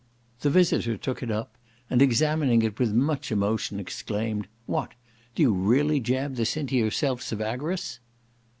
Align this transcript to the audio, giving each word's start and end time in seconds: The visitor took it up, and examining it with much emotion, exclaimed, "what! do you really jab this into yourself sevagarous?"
The 0.39 0.49
visitor 0.49 0.97
took 0.97 1.21
it 1.21 1.29
up, 1.29 1.55
and 1.87 2.01
examining 2.01 2.63
it 2.63 2.79
with 2.79 2.91
much 2.91 3.31
emotion, 3.31 3.79
exclaimed, 3.79 4.47
"what! 4.65 4.93
do 5.35 5.43
you 5.43 5.53
really 5.53 5.99
jab 5.99 6.37
this 6.37 6.57
into 6.57 6.75
yourself 6.75 7.21
sevagarous?" 7.21 7.99